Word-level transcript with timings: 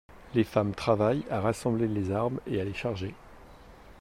Les 0.33 0.43
femmes 0.43 0.73
travaillent 0.73 1.23
à 1.29 1.41
rassembler 1.41 1.87
les 1.87 2.09
armes 2.09 2.39
et 2.47 2.59
à 2.59 2.63
les 2.63 2.73
charger. 2.73 3.13